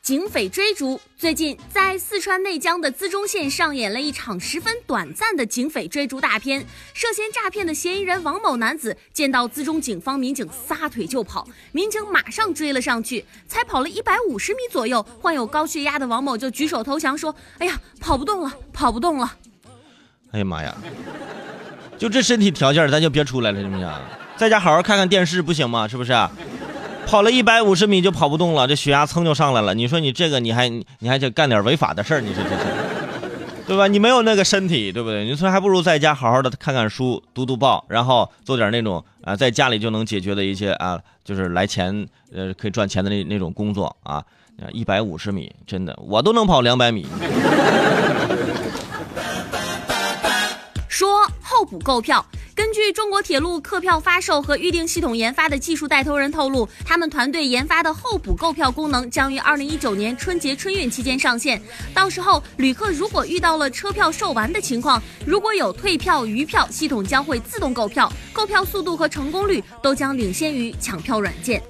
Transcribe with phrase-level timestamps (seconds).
[0.00, 1.00] 警匪追逐。
[1.16, 6.64] 最近，在四川内江的资中县上演了一场十分短暂的警匪追逐大片。
[6.94, 13.24] 涉嫌诈骗的嫌疑人王某男子见到资中警方民警撒腿就跑，民警马上追了上去。
[13.46, 19.36] 才跑了一百五十米左右，患有高血压的王某就举手投降说：“哎呀，跑不动了，跑不动了。”
[20.32, 20.74] 哎呀妈呀！
[21.98, 23.92] 就这身体条件，咱就别出来了，行不行？
[24.36, 25.86] 在家好好看看电视不行吗？
[25.86, 26.12] 是不是？
[27.06, 29.74] 跑了一百五十米就跑不动了，这血压蹭就上来了。
[29.74, 32.56] 你说你这个你还你还得干点违法的事儿，你说这是，
[33.66, 33.86] 对吧？
[33.86, 35.24] 你没有那个身体，对不对？
[35.24, 44.24] 你说还不如在家好好的看看书、读读报，然后做点那种啊，在家里就能解决的一些啊，就是来钱呃可以赚钱的那那种工作啊。
[44.72, 47.04] 一百五十米，真的我都能跑两百米。
[50.88, 51.08] 说
[51.42, 52.24] 候补购票。
[52.54, 61.60] 根据中国铁路客票发售和预订系统研发的技术带头人透露，他们团队研发的候补购票功能将于二零一九年春节春运期间上线。
[61.94, 71.62] 到时候，旅客如果遇到了车票售完的情况，如果有退票余票，系统将会自动购票，购票速度和成功率都将领先于抢票软件。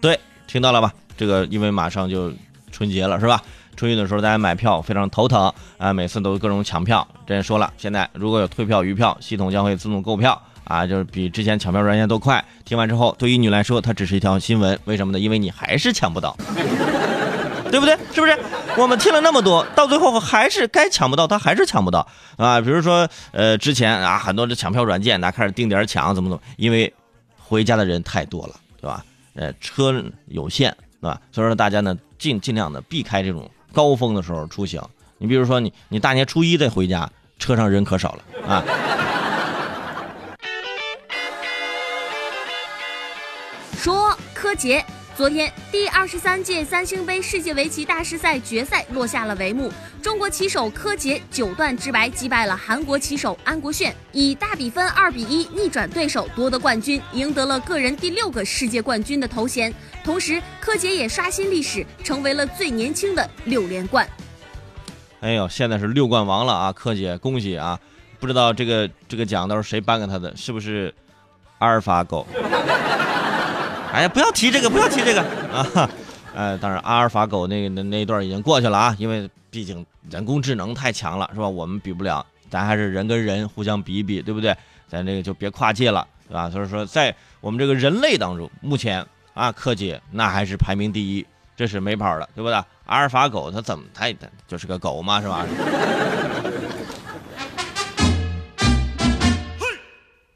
[0.00, 0.18] 对，
[0.48, 0.92] 听到了吧？
[1.16, 2.32] 这个因为马上就
[2.72, 3.40] 春节了，是吧？
[3.76, 7.06] 春运的时候，大家买票非常头疼啊，每次都各种抢票。
[7.26, 12.42] 之前说了，现在如果有退票余票，系统将会自动购票啊，就是比之前抢票软件都快。
[12.64, 15.18] 听完之后，对于你来说，它只是一条新闻，为什么呢？
[15.20, 16.34] 因为你还是抢不到，
[17.70, 17.96] 对不对？
[18.12, 18.38] 是不是？
[18.78, 22.60] 我们听了那么多，到最后还是该抢不到，他还是抢不到啊。
[22.60, 26.92] 比如说，呃，之前啊，很多的抢票软件，那开始定点抢，怎么怎么，因为
[27.38, 29.04] 回家的人太多了，对吧？
[29.34, 31.20] 呃，车有限，对吧？
[31.30, 33.50] 所以说大家呢，尽尽量的避开这种。
[33.72, 34.82] 高峰的时候出行，
[35.18, 38.64] 你比如说你你大年初一再回家，车上人可少了啊。
[43.76, 44.84] 说柯洁，
[45.16, 49.72] 昨天第二十三届三星杯世界围棋大师赛决赛落下了帷幕，
[50.02, 59.72] 中国棋手柯洁九段直白击败了韩国棋手安国炫，以大比分二比一逆转对手夺得冠军，赢得了个人第六个世界冠军的头衔。
[60.04, 64.06] 同时，柯洁也刷新历史，成为了最年轻的六连冠。
[65.20, 66.72] 哎呦，现在是六冠王了啊！
[66.72, 67.80] 柯洁，恭喜啊！
[68.20, 70.36] 不知道这个这个奖都是谁颁给他的？
[70.36, 70.94] 是不是
[71.58, 72.26] 阿尔法狗？
[73.96, 75.88] 哎呀，不要提这个，不要提这个啊！
[76.34, 81.48] 呃，当然，阿尔法狗那那那一段已经过去了啊，因为毕竟人工智能太强了，是吧？
[81.48, 84.54] 我们比不了，咱还是人跟人互相比一比，对不对？
[84.86, 86.50] 咱这个就别跨界了，对吧？
[86.50, 89.02] 所以说，在我们这个人类当中，目前。
[89.32, 92.54] 啊，柯洁那还是排名第一，这是没跑的，对不对？
[92.84, 95.46] 阿尔法狗它怎么它它就是个狗嘛，是吧？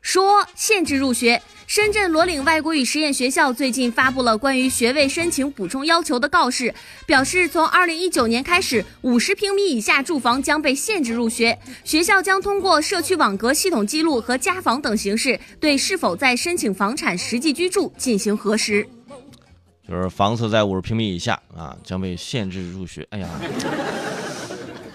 [0.01, 1.41] 说限制入学。
[1.71, 6.75] 深圳罗岭外国语实验学校最近发布了关于学位申请补充要求的告示，
[7.07, 11.57] 表示从二零一九年开始，五十平米以下住房将被限制入学。
[11.85, 18.85] 学校将通过社区网格系统记录和家访等形式，对是否在申请房产实际居住进行核实。
[19.89, 23.07] 就是房子在五十平米以下啊，将被限制入学。
[23.11, 23.29] 哎呀。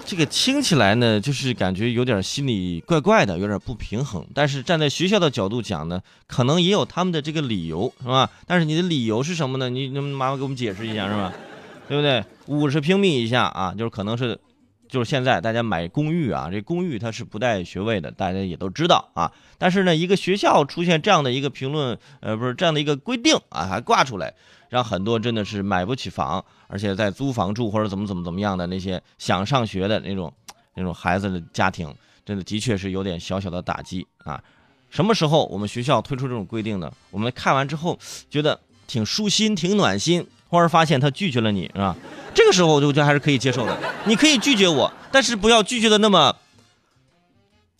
[0.05, 4.23] 这个听起来呢，就是感觉有点心里怪怪的，有点不平衡。
[4.35, 8.29] 但是站在学校的角度讲呢，可能也有他们的这个理由，是吧？
[8.45, 9.67] 但是你的理由是什么呢？
[9.67, 11.33] 你能麻烦给我们解释一下，是吧？
[11.89, 12.23] 对不对？
[12.45, 14.39] 五十平米以下啊，就是可能是，
[14.87, 19.31] 就是现在大家买公寓啊，这公寓它是不带学位的，大家也都知道啊。
[19.57, 24.35] 但是呢，一个学校出现这样的一个评论，呃，不是这样的一个规定啊，还挂出来。
[24.69, 30.33] 让很多真的是买不起房，而且在租房住或者怎么怎么怎么样的那些想上学的那种
[30.75, 31.93] 那种孩子的家庭，
[32.25, 34.43] 真的的确是有点小小的打击啊。
[34.89, 36.91] 什么时候我们学校推出这种规定呢？
[37.11, 37.99] 我们看完之后
[38.29, 41.95] 觉得挺舒心、挺暖心，忽然发现他拒绝了你，是吧？
[42.33, 43.77] 这个时候我就觉得还是可以接受的。
[44.05, 46.35] 你可以拒绝我，但是不要拒绝的那么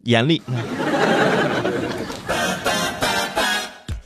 [0.03, 0.41] 严厉。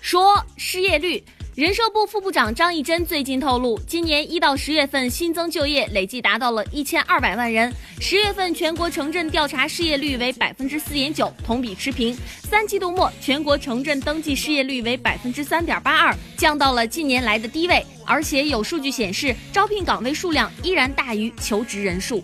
[0.01, 1.23] 说失业率。
[1.59, 7.69] 人社部副部长张义珍最近透露，今年一到十月份新增就业累计达到了一千二百万人。
[8.00, 12.17] 十月份全国城镇调查失业率为百分之四点九，同比持平。
[12.44, 17.85] 三季度末全国城镇登记失业率为百分之三点八二，降到了近年来的低位。
[18.05, 22.23] 而且有数据显示，招聘岗位数量依然大于求职人数。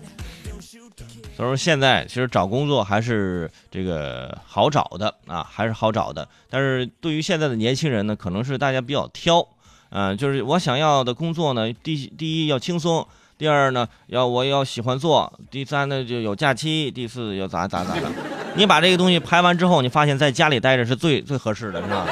[1.35, 6.25] 所以说现在其实找工作还是这个好找的啊，还是好找的。
[6.49, 9.45] 但是对于现在的年轻人呢，可能是大家比较挑，
[9.89, 13.05] 嗯，就是我想要的工作呢，第第一要轻松，
[13.37, 18.09] 第二呢要我要喜欢做，第三呢就有假期，第四要咋咋咋的。
[18.55, 22.07] 你把这个东西排完之后，你发现在家里待着是最最合适的，是吧？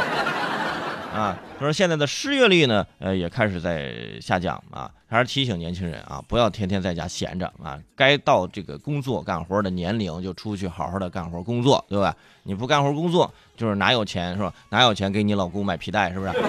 [1.14, 12.16] 啊，他说现在的失业率呢，呃，也开始在下降啊，还是提醒年轻人啊，不要天天在家闲着啊，该到这个工作干活的年龄就出去好好的干活工作，对吧？
[12.42, 14.52] 你不干活工作，就是哪有钱是吧？
[14.70, 16.34] 哪有钱给你老公买皮带是不是？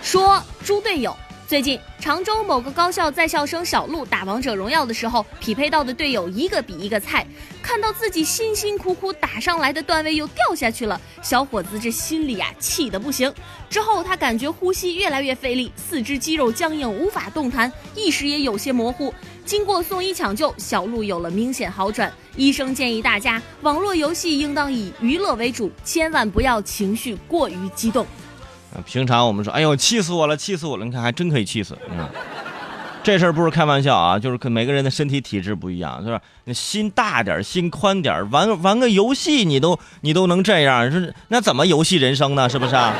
[0.00, 1.16] 说猪队友。
[1.48, 7.24] 最近，常州某个高校在校生小鹿打王者荣耀的时候，匹配到的队友一个比一个菜。
[7.62, 13.32] 看到自己辛辛苦苦打上来的段位又掉下去了，小伙子这心里呀气得不行。
[13.70, 19.14] 之后他感觉呼吸越来越费力，四肢肌肉僵硬，无法动弹，意识也有些模糊。
[19.44, 22.12] 经过送医抢救，小鹿有了明显好转。
[22.34, 28.04] 医生建议大家，网络游戏应当以娱乐为主，千万不要情绪过于激动。
[28.84, 30.84] 平常我们说，哎呦，气死我了，气死我了！
[30.84, 31.76] 你看，还真可以气死。
[31.90, 32.08] 嗯，
[33.02, 36.20] 这事儿不是开玩笑啊，就是每个人的身体体质不一样，是吧？
[36.44, 42.48] 那心大点，心宽点，玩玩个游戏你都你都能这样，是那怎么游戏人生呢？
[42.48, 42.94] 是不是啊？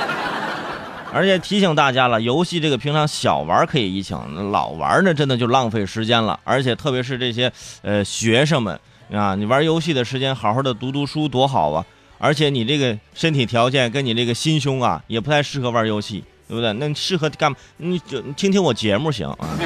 [1.12, 6.38] 而且提醒大家了，游戏这个平常小玩可以一抢，老玩呢真的就浪费时间了。
[6.44, 7.50] 而且特别是这些
[7.82, 8.78] 呃学生们
[9.10, 11.84] 啊，你玩游戏的时间好好的读读书多好啊！
[12.18, 16.72] 而且你这个身体条件跟你这个心胸啊，也不太适合玩游戏，对不对？
[16.74, 17.54] 那适合干？
[17.76, 19.58] 你就听听我节目行啊。